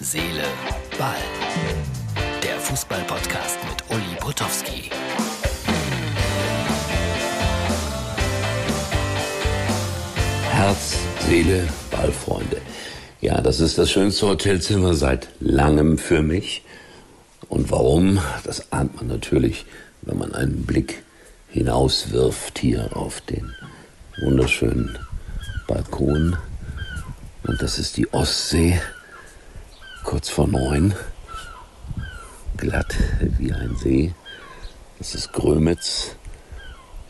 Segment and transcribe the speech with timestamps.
[0.00, 0.44] Seele,
[0.96, 1.16] Ball.
[2.40, 4.90] Der Fußball-Podcast mit Uli Potowski.
[10.52, 12.60] Herz, Seele, Ball, Freunde.
[13.20, 16.62] Ja, das ist das schönste Hotelzimmer seit langem für mich.
[17.48, 18.20] Und warum?
[18.44, 19.66] Das ahnt man natürlich,
[20.02, 21.02] wenn man einen Blick
[21.48, 23.52] hinauswirft hier auf den
[24.20, 24.96] wunderschönen
[25.66, 26.36] Balkon.
[27.42, 28.80] Und das ist die Ostsee,
[30.08, 30.94] kurz vor neun.
[32.56, 32.96] Glatt
[33.36, 34.14] wie ein See.
[34.98, 36.16] Das ist Grömitz.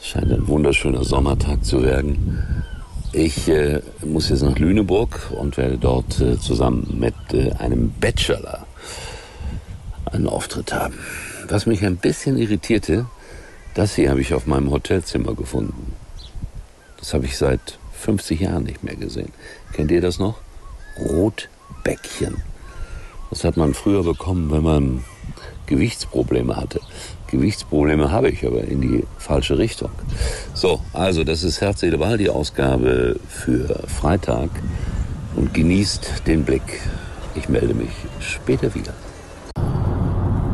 [0.01, 2.65] Es scheint ein wunderschöner Sommertag zu werden.
[3.13, 8.67] Ich äh, muss jetzt nach Lüneburg und werde dort äh, zusammen mit äh, einem Bachelor
[10.07, 10.99] einen Auftritt haben.
[11.47, 13.07] Was mich ein bisschen irritierte,
[13.75, 15.93] das hier habe ich auf meinem Hotelzimmer gefunden.
[16.99, 19.31] Das habe ich seit 50 Jahren nicht mehr gesehen.
[19.73, 20.41] Kennt ihr das noch?
[20.99, 22.43] Rotbäckchen.
[23.39, 25.05] Das hat man früher bekommen, wenn man
[25.67, 26.81] Gewichtsprobleme hatte.
[27.29, 29.91] Gewichtsprobleme habe ich aber in die falsche Richtung.
[30.55, 34.51] So, also das ist Herz, Seele, Ball, die Ausgabe für Freitag.
[35.37, 36.81] Und genießt den Blick.
[37.37, 38.93] Ich melde mich später wieder.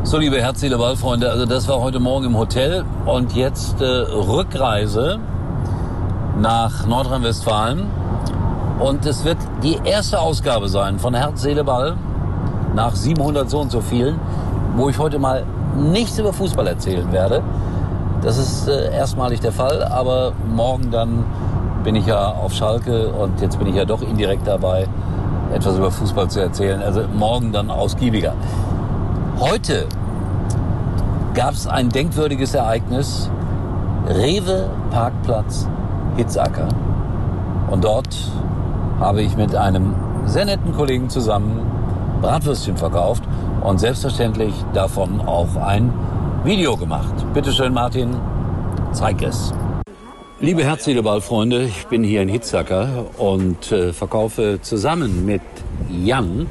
[0.03, 3.81] So, liebe Herz, Seele, Ball, Freunde, also das war heute Morgen im Hotel und jetzt
[3.81, 5.19] äh, Rückreise
[6.39, 7.87] nach Nordrhein-Westfalen.
[8.77, 11.97] Und es wird die erste Ausgabe sein von Herz, Seele, Ball
[12.75, 14.19] nach 700 so und so vielen,
[14.75, 15.43] wo ich heute mal
[15.75, 17.41] nichts über Fußball erzählen werde.
[18.21, 21.23] Das ist äh, erstmalig der Fall, aber morgen dann
[21.83, 24.87] bin ich ja auf Schalke und jetzt bin ich ja doch indirekt dabei,
[25.53, 26.81] etwas über Fußball zu erzählen.
[26.81, 28.33] Also morgen dann ausgiebiger.
[29.39, 29.85] Heute
[31.33, 33.29] gab es ein denkwürdiges Ereignis.
[34.07, 35.67] Rewe Parkplatz
[36.15, 36.67] Hitzacker.
[37.69, 38.15] Und dort
[38.99, 39.93] habe ich mit einem
[40.25, 41.74] sehr netten Kollegen zusammen
[42.21, 43.23] Bratwürstchen verkauft
[43.61, 45.93] und selbstverständlich davon auch ein
[46.43, 47.13] Video gemacht.
[47.33, 48.15] Bitte schön, Martin,
[48.91, 49.53] zeig es.
[50.39, 55.41] Liebe Herzseeleball-Freunde, ich bin hier in Hitzacker und äh, verkaufe zusammen mit
[55.89, 56.47] Jan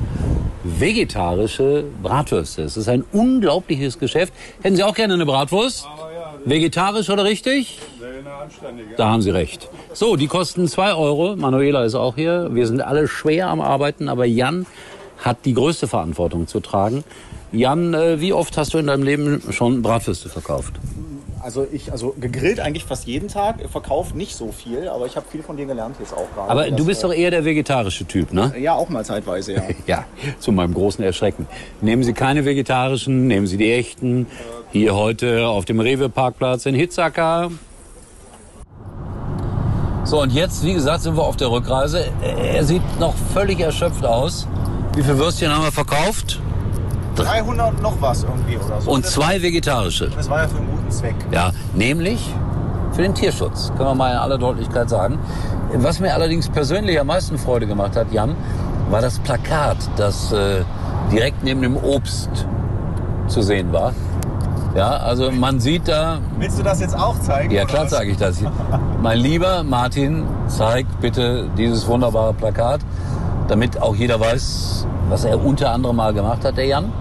[0.65, 2.63] vegetarische Bratwürste.
[2.63, 4.33] Es ist ein unglaubliches Geschäft.
[4.63, 5.87] Hätten Sie auch gerne eine Bratwurst?
[6.47, 7.79] Vegetarisch oder richtig?
[8.97, 9.69] Da haben Sie recht.
[9.93, 11.37] So, die kosten zwei Euro.
[11.37, 12.49] Manuela ist auch hier.
[12.53, 14.67] Wir sind alle schwer am Arbeiten, aber Jan
[15.19, 17.05] hat die größte Verantwortung zu tragen.
[17.53, 20.75] Jan, äh, wie oft hast du in deinem Leben schon Bratwürste verkauft?
[21.41, 25.27] Also ich, also gegrillt eigentlich fast jeden Tag, verkauft nicht so viel, aber ich habe
[25.31, 26.51] viel von dir gelernt jetzt auch gerade.
[26.51, 28.55] Aber du bist äh, doch eher der vegetarische Typ, ne?
[28.59, 29.63] Ja, auch mal zeitweise, ja.
[29.87, 30.05] Ja,
[30.39, 31.47] zu meinem großen Erschrecken.
[31.83, 34.27] Nehmen Sie keine vegetarischen, nehmen Sie die echten.
[34.73, 37.51] Hier heute auf dem Rewe-Parkplatz in Hitzacker.
[40.05, 42.07] So, und jetzt, wie gesagt, sind wir auf der Rückreise.
[42.23, 44.49] Er sieht noch völlig erschöpft aus.
[44.95, 46.41] Wie viele Würstchen haben wir verkauft?
[47.17, 48.91] 300 noch was irgendwie oder so.
[48.91, 50.09] Und zwei vegetarische.
[50.11, 51.15] Das war ja für einen guten Zweck.
[51.33, 52.33] Ja, nämlich
[52.93, 55.19] für den Tierschutz, können wir mal in aller Deutlichkeit sagen.
[55.75, 58.37] Was mir allerdings persönlich am meisten Freude gemacht hat, Jan,
[58.91, 60.63] war das Plakat, das äh,
[61.11, 62.47] direkt neben dem Obst
[63.27, 63.93] zu sehen war.
[64.77, 67.53] Ja, also man sieht da, Willst du das jetzt auch zeigen?
[67.53, 68.39] ja klar sage ich das.
[69.03, 72.81] Mein lieber Martin, zeig bitte dieses wunderbare Plakat,
[73.49, 76.93] damit auch jeder weiß, was er unter anderem mal gemacht hat, der Jan.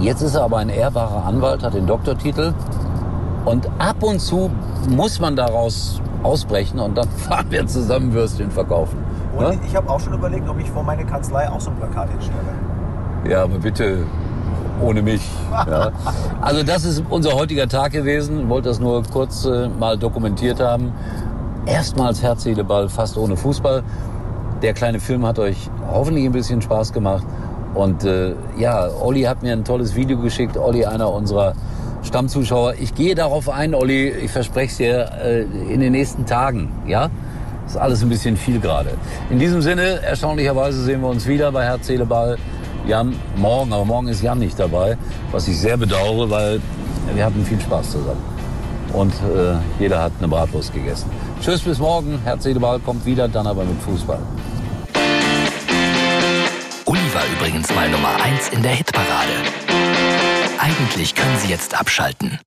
[0.00, 2.54] Jetzt ist er aber ein ehrbarer Anwalt, hat den Doktortitel
[3.44, 4.50] und ab und zu
[4.88, 8.98] muss man daraus ausbrechen und dann fahren wir zusammen Würstchen verkaufen.
[9.36, 9.58] Und Ne?
[9.66, 12.38] ich habe auch schon überlegt, ob ich vor meine Kanzlei auch so ein Plakat hinstelle.
[13.28, 13.98] Ja, aber bitte
[14.82, 15.22] ohne mich.
[15.52, 15.90] Ja.
[16.40, 18.40] Also das ist unser heutiger Tag gewesen.
[18.40, 20.92] Ich wollte das nur kurz äh, mal dokumentiert haben.
[21.66, 23.82] Erstmals Herz, Seele, Ball, fast ohne Fußball.
[24.62, 27.26] Der kleine Film hat euch hoffentlich ein bisschen Spaß gemacht.
[27.74, 30.56] Und äh, ja, Olli hat mir ein tolles Video geschickt.
[30.58, 31.54] Olli, einer unserer
[32.02, 32.74] Stammzuschauer.
[32.80, 36.70] Ich gehe darauf ein, Olli, ich verspreche es dir, äh, in den nächsten Tagen.
[36.86, 37.08] Ja?
[37.66, 38.90] Ist alles ein bisschen viel gerade.
[39.30, 42.36] In diesem Sinne, erstaunlicherweise sehen wir uns wieder bei Herz, Seele, Ball.
[42.86, 44.96] Jan morgen, aber morgen ist Jan nicht dabei,
[45.32, 46.60] was ich sehr bedauere, weil
[47.14, 48.39] wir hatten viel Spaß zusammen.
[48.92, 51.10] Und äh, jeder hat eine Bratwurst gegessen.
[51.40, 52.18] Tschüss, bis morgen.
[52.24, 54.18] Herz, Seele, Ball kommt wieder, dann aber mit Fußball.
[56.86, 59.32] Uli war übrigens mal Nummer 1 in der Hitparade.
[60.58, 62.38] Eigentlich können Sie jetzt abschalten.